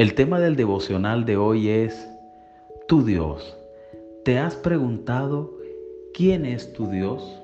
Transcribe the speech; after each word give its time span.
El 0.00 0.14
tema 0.14 0.40
del 0.40 0.56
devocional 0.56 1.26
de 1.26 1.36
hoy 1.36 1.68
es 1.68 2.08
tu 2.88 3.04
Dios. 3.04 3.54
¿Te 4.24 4.38
has 4.38 4.54
preguntado 4.54 5.52
quién 6.14 6.46
es 6.46 6.72
tu 6.72 6.86
Dios? 6.86 7.38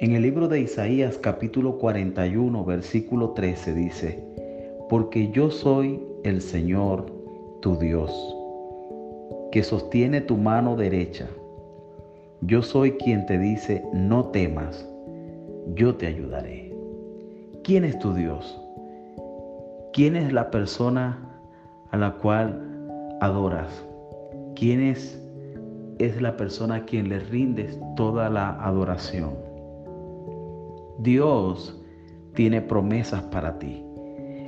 En 0.00 0.14
el 0.14 0.20
libro 0.20 0.48
de 0.48 0.60
Isaías 0.60 1.16
capítulo 1.16 1.78
41 1.78 2.62
versículo 2.66 3.30
13 3.30 3.72
dice, 3.72 4.22
porque 4.90 5.30
yo 5.30 5.50
soy 5.50 5.98
el 6.24 6.42
Señor 6.42 7.06
tu 7.62 7.78
Dios, 7.78 8.12
que 9.50 9.62
sostiene 9.62 10.20
tu 10.20 10.36
mano 10.36 10.76
derecha. 10.76 11.26
Yo 12.42 12.60
soy 12.60 12.98
quien 12.98 13.24
te 13.24 13.38
dice, 13.38 13.82
no 13.94 14.26
temas, 14.26 14.86
yo 15.74 15.94
te 15.94 16.06
ayudaré. 16.06 16.70
¿Quién 17.64 17.86
es 17.86 17.98
tu 17.98 18.12
Dios? 18.12 18.60
¿Quién 19.94 20.16
es 20.16 20.34
la 20.34 20.50
persona 20.50 21.29
a 21.90 21.96
la 21.96 22.12
cual 22.12 23.18
adoras? 23.20 23.84
¿Quién 24.54 24.80
es, 24.80 25.20
es 25.98 26.20
la 26.20 26.36
persona 26.36 26.76
a 26.76 26.84
quien 26.84 27.08
le 27.08 27.20
rindes 27.20 27.78
toda 27.96 28.30
la 28.30 28.50
adoración? 28.62 29.30
Dios 30.98 31.76
tiene 32.34 32.60
promesas 32.60 33.22
para 33.24 33.58
ti. 33.58 33.84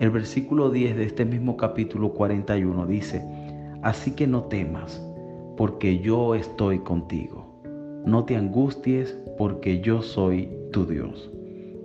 El 0.00 0.10
versículo 0.10 0.70
10 0.70 0.96
de 0.96 1.04
este 1.04 1.24
mismo 1.24 1.56
capítulo 1.56 2.12
41 2.12 2.86
dice, 2.86 3.24
Así 3.82 4.12
que 4.12 4.26
no 4.26 4.44
temas, 4.44 5.00
porque 5.56 5.98
yo 5.98 6.34
estoy 6.34 6.80
contigo. 6.80 7.44
No 8.04 8.24
te 8.24 8.36
angusties, 8.36 9.16
porque 9.38 9.80
yo 9.80 10.02
soy 10.02 10.48
tu 10.72 10.86
Dios. 10.86 11.30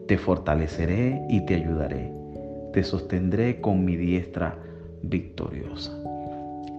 Te 0.08 0.17
fortaleceré 0.17 1.22
y 1.30 1.45
te 1.45 1.55
ayudaré. 1.55 2.11
Te 2.73 2.83
sostendré 2.83 3.61
con 3.61 3.86
mi 3.86 3.95
diestra 3.95 4.58
victoriosa. 5.03 5.97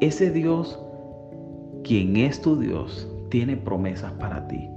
Ese 0.01 0.31
Dios, 0.31 0.79
quien 1.85 2.17
es 2.17 2.41
tu 2.41 2.59
Dios, 2.59 3.09
tiene 3.31 3.57
promesas 3.57 4.13
para 4.13 4.47
ti. 4.49 4.69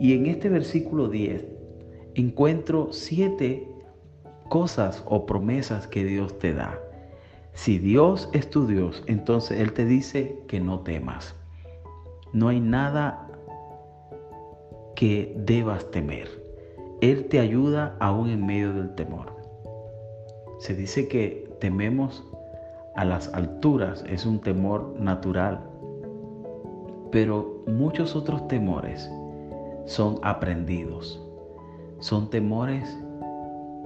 Y 0.00 0.14
en 0.14 0.26
este 0.26 0.48
versículo 0.48 1.08
10 1.08 1.46
encuentro 2.14 2.88
siete 2.92 3.68
cosas 4.48 5.02
o 5.06 5.26
promesas 5.26 5.86
que 5.86 6.04
Dios 6.04 6.38
te 6.38 6.52
da. 6.52 6.78
Si 7.52 7.78
Dios 7.78 8.28
es 8.32 8.48
tu 8.48 8.66
Dios, 8.66 9.02
entonces 9.06 9.60
Él 9.60 9.72
te 9.72 9.84
dice 9.84 10.38
que 10.48 10.60
no 10.60 10.80
temas. 10.80 11.34
No 12.32 12.48
hay 12.48 12.60
nada 12.60 13.28
que 14.96 15.34
debas 15.36 15.90
temer. 15.90 16.28
Él 17.00 17.26
te 17.26 17.40
ayuda 17.40 17.96
aún 18.00 18.28
en 18.30 18.44
medio 18.44 18.72
del 18.72 18.94
temor. 18.94 19.34
Se 20.58 20.74
dice 20.74 21.08
que 21.08 21.48
tememos 21.60 22.24
a 23.00 23.04
las 23.06 23.32
alturas, 23.32 24.04
es 24.06 24.26
un 24.26 24.40
temor 24.40 24.94
natural, 25.00 25.58
pero 27.10 27.64
muchos 27.66 28.14
otros 28.14 28.46
temores 28.46 29.10
son 29.86 30.18
aprendidos. 30.22 31.18
Son 32.00 32.28
temores 32.28 32.84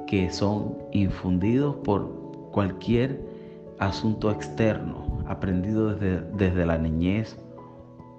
que 0.09 0.33
son 0.33 0.79
infundidos 0.91 1.77
por 1.85 2.11
cualquier 2.51 3.21
asunto 3.79 4.33
externo, 4.33 5.23
aprendido 5.29 5.95
desde, 5.95 6.21
desde 6.33 6.67
la 6.67 6.77
niñez 6.77 7.39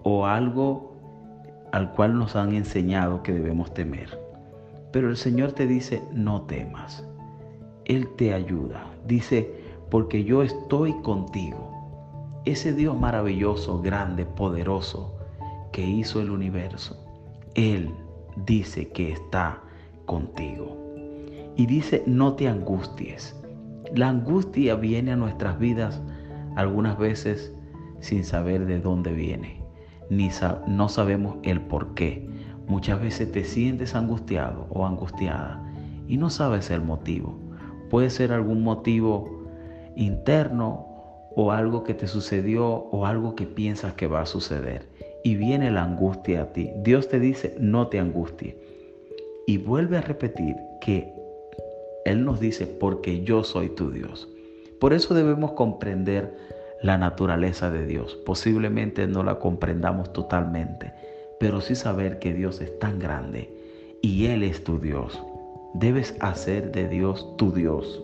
o 0.03 0.25
algo 0.25 0.93
al 1.73 1.91
cual 1.91 2.17
nos 2.17 2.37
han 2.37 2.55
enseñado 2.55 3.21
que 3.21 3.33
debemos 3.33 3.73
temer. 3.73 4.17
Pero 4.93 5.09
el 5.09 5.17
Señor 5.17 5.51
te 5.51 5.67
dice, 5.67 6.01
no 6.13 6.43
temas. 6.43 7.05
Él 7.83 8.07
te 8.15 8.33
ayuda. 8.33 8.85
Dice, 9.05 9.64
porque 9.89 10.23
yo 10.23 10.43
estoy 10.43 10.93
contigo. 11.01 11.71
Ese 12.45 12.73
Dios 12.73 12.99
maravilloso, 12.99 13.81
grande, 13.81 14.25
poderoso, 14.25 15.15
que 15.71 15.85
hizo 15.85 16.21
el 16.21 16.29
universo, 16.29 16.97
Él 17.55 17.91
dice 18.45 18.89
que 18.89 19.11
está 19.11 19.61
contigo. 20.05 20.77
Y 21.57 21.65
dice, 21.65 22.03
no 22.05 22.33
te 22.33 22.47
angusties. 22.47 23.35
La 23.93 24.09
angustia 24.09 24.75
viene 24.75 25.11
a 25.11 25.15
nuestras 25.15 25.59
vidas 25.59 26.01
algunas 26.55 26.97
veces 26.97 27.53
sin 27.99 28.23
saber 28.23 28.65
de 28.65 28.79
dónde 28.79 29.13
viene, 29.13 29.63
ni 30.09 30.29
no 30.67 30.89
sabemos 30.89 31.37
el 31.43 31.61
por 31.61 31.93
qué. 31.93 32.29
Muchas 32.67 33.01
veces 33.01 33.31
te 33.31 33.43
sientes 33.43 33.95
angustiado 33.95 34.67
o 34.69 34.85
angustiada 34.85 35.61
y 36.07 36.17
no 36.17 36.29
sabes 36.29 36.71
el 36.71 36.81
motivo. 36.81 37.37
Puede 37.89 38.09
ser 38.09 38.31
algún 38.31 38.63
motivo 38.63 39.34
interno 39.95 40.87
o 41.35 41.51
algo 41.51 41.83
que 41.83 41.93
te 41.93 42.07
sucedió 42.07 42.65
o 42.67 43.05
algo 43.05 43.35
que 43.35 43.45
piensas 43.45 43.93
que 43.93 44.07
va 44.07 44.21
a 44.21 44.25
suceder. 44.25 44.87
Y 45.23 45.35
viene 45.35 45.71
la 45.71 45.83
angustia 45.83 46.43
a 46.43 46.53
ti. 46.53 46.71
Dios 46.77 47.09
te 47.09 47.19
dice, 47.19 47.55
no 47.59 47.87
te 47.87 47.99
angusties. 47.99 48.55
Y 49.47 49.57
vuelve 49.57 49.97
a 49.97 50.01
repetir 50.01 50.55
que 50.81 51.13
Él 52.05 52.23
nos 52.23 52.39
dice, 52.39 52.67
porque 52.67 53.23
yo 53.23 53.43
soy 53.43 53.69
tu 53.69 53.91
Dios. 53.91 54.27
Por 54.79 54.93
eso 54.93 55.13
debemos 55.13 55.53
comprender 55.53 56.35
la 56.81 56.97
naturaleza 56.97 57.71
de 57.71 57.85
Dios. 57.85 58.15
Posiblemente 58.25 59.07
no 59.07 59.23
la 59.23 59.39
comprendamos 59.39 60.13
totalmente, 60.13 60.93
pero 61.39 61.61
sí 61.61 61.75
saber 61.75 62.19
que 62.19 62.33
Dios 62.33 62.61
es 62.61 62.77
tan 62.79 62.99
grande 62.99 63.49
y 64.01 64.27
Él 64.27 64.43
es 64.43 64.63
tu 64.63 64.79
Dios. 64.79 65.21
Debes 65.73 66.15
hacer 66.19 66.71
de 66.71 66.87
Dios 66.87 67.35
tu 67.37 67.51
Dios, 67.51 68.01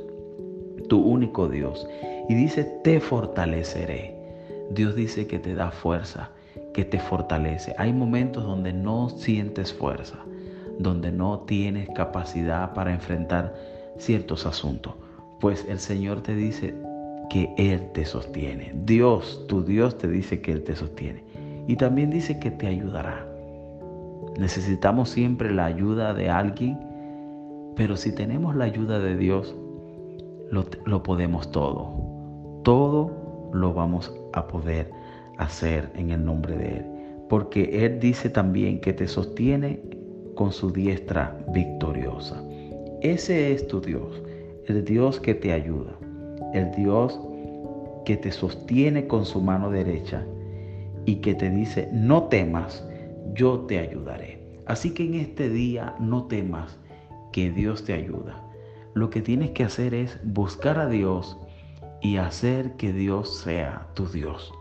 tu 0.81 1.01
único 1.01 1.47
Dios. 1.47 1.87
Y 2.29 2.35
dice, 2.35 2.63
te 2.83 2.99
fortaleceré. 2.99 4.15
Dios 4.71 4.95
dice 4.95 5.27
que 5.27 5.39
te 5.39 5.53
da 5.55 5.71
fuerza, 5.71 6.29
que 6.73 6.85
te 6.85 6.99
fortalece. 6.99 7.75
Hay 7.77 7.91
momentos 7.93 8.43
donde 8.43 8.73
no 8.73 9.09
sientes 9.09 9.73
fuerza 9.73 10.17
donde 10.81 11.11
no 11.11 11.39
tienes 11.39 11.89
capacidad 11.89 12.73
para 12.73 12.93
enfrentar 12.93 13.53
ciertos 13.97 14.45
asuntos. 14.45 14.93
Pues 15.39 15.65
el 15.67 15.79
Señor 15.79 16.21
te 16.21 16.35
dice 16.35 16.73
que 17.29 17.53
Él 17.57 17.91
te 17.93 18.05
sostiene. 18.05 18.71
Dios, 18.85 19.45
tu 19.47 19.63
Dios 19.63 19.97
te 19.97 20.07
dice 20.07 20.41
que 20.41 20.51
Él 20.51 20.63
te 20.63 20.75
sostiene. 20.75 21.23
Y 21.67 21.75
también 21.75 22.09
dice 22.09 22.39
que 22.39 22.51
te 22.51 22.67
ayudará. 22.67 23.25
Necesitamos 24.37 25.09
siempre 25.09 25.51
la 25.51 25.65
ayuda 25.65 26.13
de 26.13 26.29
alguien, 26.29 26.79
pero 27.75 27.95
si 27.95 28.13
tenemos 28.13 28.55
la 28.55 28.65
ayuda 28.65 28.99
de 28.99 29.15
Dios, 29.15 29.55
lo, 30.51 30.65
lo 30.85 31.01
podemos 31.03 31.51
todo. 31.51 32.61
Todo 32.63 33.49
lo 33.53 33.73
vamos 33.73 34.13
a 34.33 34.47
poder 34.47 34.91
hacer 35.37 35.91
en 35.95 36.11
el 36.11 36.23
nombre 36.23 36.55
de 36.55 36.77
Él. 36.77 36.85
Porque 37.29 37.85
Él 37.85 37.99
dice 37.99 38.29
también 38.29 38.79
que 38.79 38.93
te 38.93 39.07
sostiene 39.07 39.81
con 40.35 40.51
su 40.51 40.71
diestra 40.71 41.37
victoriosa. 41.53 42.43
Ese 43.01 43.53
es 43.53 43.67
tu 43.67 43.81
Dios, 43.81 44.21
el 44.67 44.85
Dios 44.85 45.19
que 45.19 45.33
te 45.33 45.53
ayuda, 45.53 45.97
el 46.53 46.71
Dios 46.71 47.19
que 48.05 48.17
te 48.17 48.31
sostiene 48.31 49.07
con 49.07 49.25
su 49.25 49.41
mano 49.41 49.71
derecha 49.71 50.25
y 51.05 51.15
que 51.15 51.33
te 51.33 51.49
dice, 51.49 51.89
no 51.91 52.23
temas, 52.23 52.85
yo 53.33 53.61
te 53.61 53.79
ayudaré. 53.79 54.41
Así 54.65 54.93
que 54.93 55.05
en 55.05 55.15
este 55.15 55.49
día 55.49 55.95
no 55.99 56.25
temas 56.25 56.77
que 57.31 57.51
Dios 57.51 57.83
te 57.83 57.93
ayuda. 57.93 58.50
Lo 58.93 59.09
que 59.09 59.21
tienes 59.21 59.51
que 59.51 59.63
hacer 59.63 59.93
es 59.93 60.19
buscar 60.23 60.77
a 60.77 60.87
Dios 60.87 61.37
y 62.01 62.17
hacer 62.17 62.73
que 62.73 62.91
Dios 62.91 63.37
sea 63.37 63.87
tu 63.93 64.05
Dios. 64.07 64.53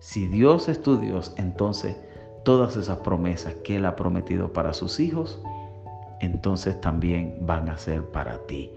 Si 0.00 0.26
Dios 0.26 0.68
es 0.68 0.82
tu 0.82 0.98
Dios, 0.98 1.34
entonces 1.36 1.96
todas 2.44 2.76
esas 2.76 2.98
promesas 2.98 3.54
que 3.62 3.76
Él 3.76 3.84
ha 3.84 3.94
prometido 3.94 4.52
para 4.52 4.72
sus 4.72 4.98
hijos, 4.98 5.40
entonces 6.20 6.80
también 6.80 7.36
van 7.42 7.68
a 7.68 7.78
ser 7.78 8.04
para 8.10 8.38
ti. 8.46 8.72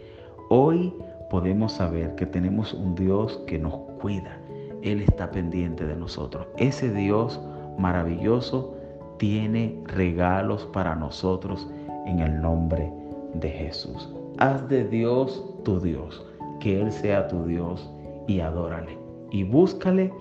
Hoy 0.49 0.93
podemos 1.29 1.73
saber 1.73 2.13
que 2.15 2.25
tenemos 2.25 2.73
un 2.73 2.93
Dios 2.93 3.41
que 3.47 3.57
nos 3.57 3.73
cuida. 3.99 4.37
Él 4.83 5.01
está 5.01 5.31
pendiente 5.31 5.85
de 5.87 5.95
nosotros. 5.95 6.45
Ese 6.57 6.93
Dios 6.93 7.39
maravilloso 7.79 8.75
tiene 9.17 9.81
regalos 9.85 10.65
para 10.73 10.93
nosotros 10.93 11.67
en 12.05 12.19
el 12.19 12.41
nombre 12.41 12.91
de 13.33 13.49
Jesús. 13.49 14.13
Haz 14.39 14.67
de 14.67 14.83
Dios 14.87 15.43
tu 15.63 15.79
Dios, 15.79 16.25
que 16.59 16.81
Él 16.81 16.91
sea 16.91 17.27
tu 17.27 17.45
Dios 17.45 17.89
y 18.27 18.39
adórale. 18.39 18.97
Y 19.29 19.43
búscale 19.43 20.11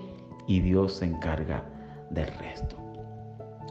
y 0.47 0.61
Dios 0.61 0.95
se 0.95 1.07
encarga 1.07 1.65
del 2.11 2.27
resto. 2.39 2.77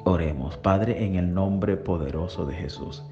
Oremos, 0.04 0.58
Padre, 0.58 1.06
en 1.06 1.16
el 1.16 1.32
nombre 1.32 1.78
poderoso 1.78 2.48
de 2.48 2.56
Jesús. 2.56 3.04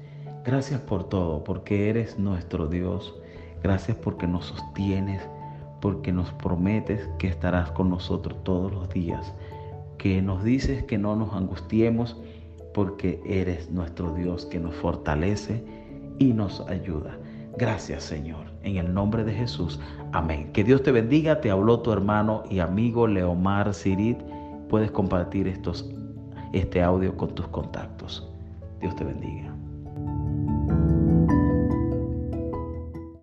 Gracias 0.44 0.80
por 0.80 1.08
todo, 1.08 1.44
porque 1.44 1.88
eres 1.88 2.18
nuestro 2.18 2.66
Dios. 2.66 3.14
Gracias 3.62 3.96
porque 3.96 4.26
nos 4.26 4.46
sostienes, 4.46 5.22
porque 5.80 6.12
nos 6.12 6.32
prometes 6.32 7.08
que 7.18 7.28
estarás 7.28 7.70
con 7.70 7.90
nosotros 7.90 8.42
todos 8.42 8.72
los 8.72 8.88
días, 8.88 9.32
que 9.98 10.20
nos 10.20 10.42
dices 10.42 10.82
que 10.82 10.98
no 10.98 11.14
nos 11.14 11.32
angustiemos, 11.32 12.16
porque 12.74 13.20
eres 13.24 13.70
nuestro 13.70 14.12
Dios 14.14 14.46
que 14.46 14.58
nos 14.58 14.74
fortalece 14.74 15.79
y 16.20 16.32
nos 16.32 16.60
ayuda. 16.68 17.18
Gracias 17.56 18.04
Señor. 18.04 18.46
En 18.62 18.76
el 18.76 18.94
nombre 18.94 19.24
de 19.24 19.32
Jesús. 19.32 19.80
Amén. 20.12 20.52
Que 20.52 20.62
Dios 20.62 20.82
te 20.82 20.92
bendiga. 20.92 21.40
Te 21.40 21.50
habló 21.50 21.80
tu 21.80 21.92
hermano 21.92 22.44
y 22.48 22.60
amigo 22.60 23.08
Leomar 23.08 23.74
Sirit. 23.74 24.18
Puedes 24.68 24.90
compartir 24.90 25.48
estos, 25.48 25.90
este 26.52 26.82
audio 26.82 27.16
con 27.16 27.34
tus 27.34 27.48
contactos. 27.48 28.28
Dios 28.80 28.94
te 28.96 29.04
bendiga. 29.04 29.49